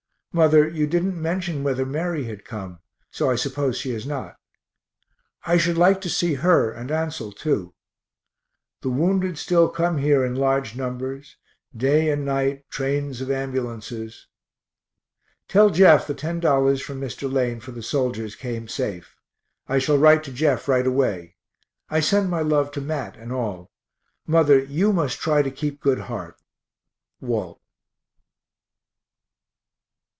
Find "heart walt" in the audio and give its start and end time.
26.07-27.57